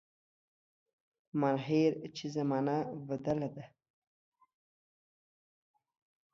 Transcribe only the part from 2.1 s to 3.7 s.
چي زمانه بدله ده